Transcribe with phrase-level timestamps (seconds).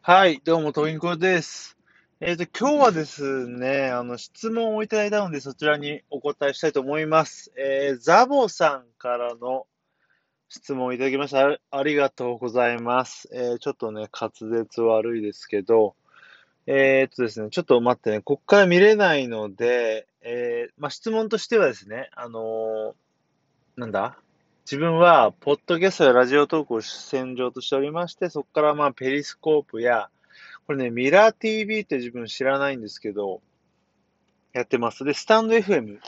[0.00, 1.76] はい、どうも、トインコです。
[2.20, 7.52] えっと、今日はですね、あの、質問をいただいたので、そちらにお答えしたいと思います。
[7.58, 9.66] えー、ザボさんからの
[10.48, 11.46] 質問をいただきました。
[11.46, 13.28] あありがとうございます。
[13.32, 15.94] えー、ちょっとね、滑舌悪いですけど、
[16.66, 22.94] えー、っとですね、ちょっと待ってね、こっから見れないので、えー、まあ、質問としてはですね、あの
[23.76, 24.16] なんだ？
[24.70, 30.10] 自分は、ポッドキャストやラジオトークを主戦場としておりまして、そこからまあ、ペリスコープや、
[30.66, 33.40] これね、ミラー TV って自分知らないんですけど、
[34.52, 35.04] やってます。
[35.04, 36.00] で、スタンド FM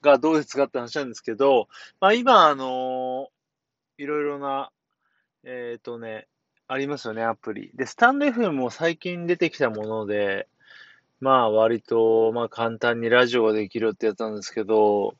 [0.00, 1.68] がどうですかって話なんですけど、
[2.00, 4.70] まあ今、あのー、いろいろな、
[5.44, 6.26] えっ、ー、とね、
[6.68, 7.70] ありますよね、アプリ。
[7.74, 10.48] で、スタンド FM も最近出てきたもので、
[11.20, 15.16] まあ割と、まあ簡単にラジオができるってやつなんですけど、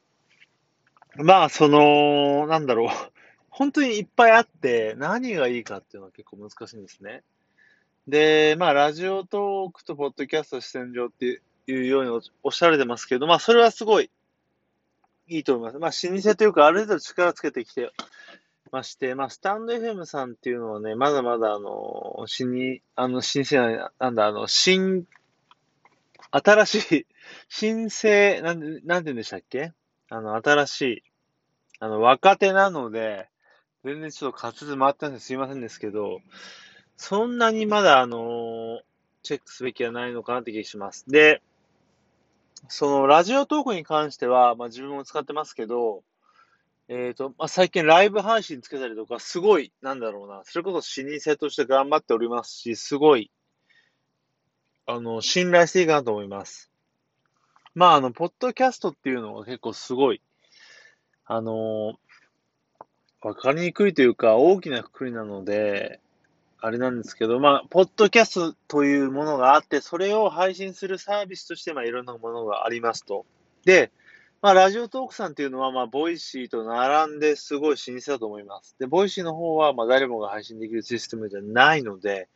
[1.19, 2.89] まあ、その、なんだろう。
[3.51, 7.23] 本当にいっぱいあって、何がいいかっていうのは結構難しいんですね。
[8.07, 12.11] で、まあ、ラジオトークとポッドキャスト視線上っていうように
[12.43, 14.11] おっしゃられてますけど、まあ、それはすごい
[15.29, 16.09] いいと思います。
[16.09, 17.93] まあ、老舗というか、ある程度力つけてきて
[18.71, 25.07] まして、まあ、スタンド FM さんっていうのはね、まだまだ、あの、新に、あの、新鮮な、なんだ、あの、新、
[26.31, 27.07] 新しい、
[27.49, 29.73] 新生、なんで、なんて言うんでしたっけ？
[30.09, 31.03] あの、新しい、
[31.81, 33.29] あの、若手なので、
[33.85, 36.21] 全然ちょっと滑舌回ってないんですいませんですけど、
[36.97, 38.81] そんなにまだ、あの
[39.23, 41.05] チェックすべきはないのかなって気がします。
[41.09, 41.43] で、
[42.69, 46.03] その、ラジオトークに関しては、まあ自分も使ってますけど、
[46.89, 53.31] えっ、ー、と、まあ最近ライブ配信つけたりとか、すごい、なんだろうな、それこそ老舗として頑張っておりますし、すごい、
[54.87, 56.71] あの、信頼していいかなと思います。
[57.77, 60.23] まあ、あの、ポッドキャストっていうのは結構すごい、
[61.27, 61.99] あの
[63.21, 66.01] わかりにくいというか、大きなくくりなので、
[66.59, 73.27] あれなんですけど、まあ、ポッドキャストというものがあって、それを配信するサービスとして、まあ、いろんなものがありますと。
[73.67, 73.91] で、
[74.41, 78.75] まあ、 Radiotalk さんっていうのは、まあ、 Voicy と並んですごい老舗だと思います。
[78.79, 82.29] で、 Voicy の方は、まあ、誰もが配信できるシステムじゃないので、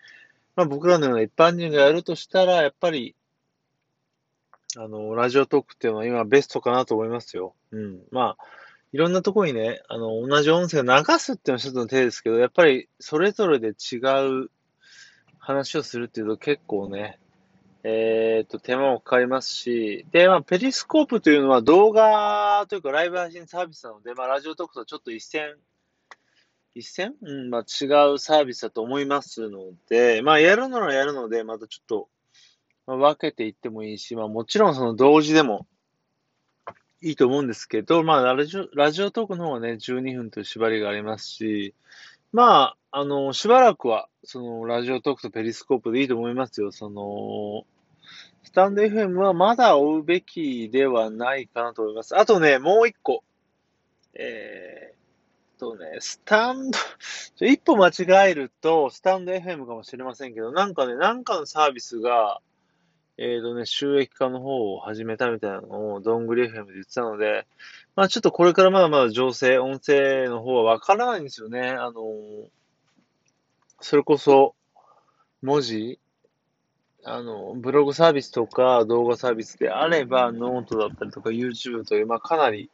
[0.55, 3.15] まあ、僕らのような一般人がやるとしたら、やっぱり、
[4.77, 7.55] あの、ラジオトークっていうのは今ベストかなと思いますよ。
[7.73, 8.01] うん。
[8.11, 8.45] まあ、
[8.93, 13.97] いろんなとこにね、あの、同じ音声を流すっていうのは一つの手ですけど、やっぱりそれぞれで違
[14.45, 14.51] う
[15.39, 17.19] 話をするっていうと結構ね、
[17.83, 25.55] えっ、と、手間もかかりますし、で、まあ、ペリスコープというのは動画というかライブ配信サービスなので、まあ、ラジオトークとはちょっと一線、
[26.75, 27.15] 一線？
[27.23, 32.09] うん、まあ、違うサービスだと思いますので、まあ、やるならやるので、またちょっと、
[32.97, 35.67] 分けていってもいいし、まあもちろんその同時でも
[37.03, 41.75] いいと思うんですけど、まあラジオ、ラジオトークの方はね、12分という縛りがありますし、
[42.33, 46.71] まあ、あの、しばらくは、その、ラジオトークとペリスコープでいいと思いますよ。
[46.71, 47.65] その、
[48.45, 52.17] スタンド FM はまだ追うべきではないかなと思います。
[52.17, 53.25] あとね、もう一個。
[54.15, 56.79] えー、とね、スタンド、
[57.47, 62.41] 一歩間違えると、スタンド FM かもしれませんけど、なんかね、なんかのサービスが、
[63.23, 67.47] えっ、ー、とね、収益化の方を始めたみたいなのを、どんぐり FM で言ってたので、
[67.95, 71.69] まあちょっとこれからまだまだ情勢、音声の方はわからないんですよね。
[71.69, 72.03] あの、
[73.81, 74.55] それこそ、
[75.43, 76.01] 文字、
[77.05, 82.71] あの、ブログサービスとか動画サービスであれば、ノートだったりとか YouTube という、まあかなり、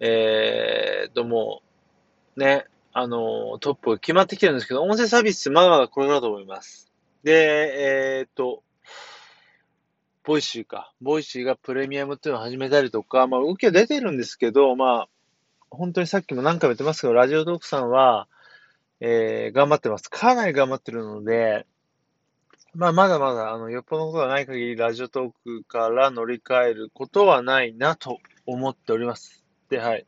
[0.00, 1.60] えーと、も
[2.36, 2.64] う、ね、
[2.94, 6.90] あの、トップが決まってきてるんですけど、音声サービスまだまだこれだと思います。
[7.22, 8.62] で、えーと、
[10.28, 10.92] Voicy か。
[11.00, 15.08] Voicy がプレミアムっていうのを始めたりとか、まあ、動きは出てるんですけど、まあ、
[15.70, 18.28] 本当にさっきも何回も言ってますけど、 Radiotalk さんは、
[19.00, 20.10] えー、頑張ってます。
[20.10, 21.66] かなり頑張ってるので、
[22.74, 29.42] まあ、まだまだ、あの、よっぽどのことがない限り、 Radiotalk から乗り換えることはないなと思っております。
[29.70, 30.06] で、はい。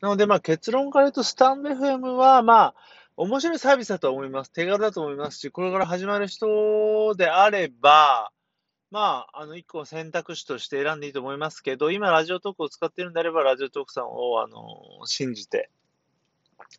[0.00, 2.74] なので、まあ、結論から言うと、 stand.fm は、まあ、
[3.16, 4.50] 面白いサービスだと思います。
[4.50, 8.32] 手軽だと思いますし、これから始まる人であれば、
[8.90, 15.68] まあ、あの、一個選択肢として選んでいいと思いますけど、今、ラジオトークを使っているんであれば、ラジオトークさんを、あの、信じて、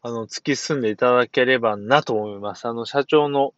[0.02, 2.68] あの、突き進んでいただければなと思います。
[2.68, 3.54] あの、社長の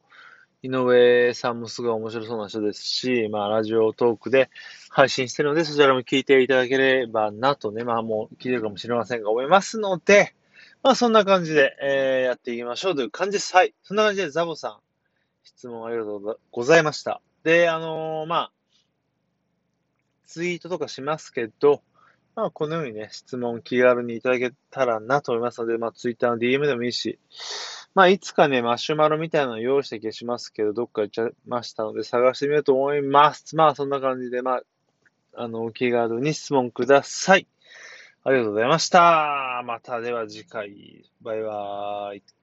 [0.63, 4.49] 井上さんもすごい面白そうな人ですし、まあ、ラジオトークで
[4.89, 10.35] 配信してるので、そちらも聞いていただければなとね、まあ、もう聞いてるかもしれませんが、思いますので、
[10.83, 13.55] まあ、そんな感じで、えー、やっていきましょうという感じです。
[13.55, 13.73] はい。
[13.81, 14.79] そんな感じで、ザボさん、
[15.43, 17.21] 質問ありがとうございました。
[17.43, 18.51] で、あのー、まあ、
[20.25, 21.81] ツイートとかしますけど、
[22.35, 27.19] まあ、このようにね、質問気軽にいただけたらなと思いますので、まあ、ツイッターの DM でもいいし、
[27.93, 33.55] まあ、いつかね、マシュマロみたいなの用意して消しますけど、どっか行っちゃいましたので、探してみようと思います。
[33.55, 34.63] まあ、そんな感じで、まあ、
[35.33, 37.47] あの、気軽に質問ください。
[38.23, 39.63] ありがとうございました。
[39.65, 41.03] またでは次回。
[41.21, 42.40] バイバーイ。